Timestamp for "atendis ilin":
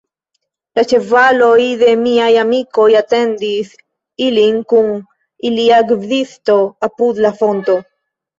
3.01-4.57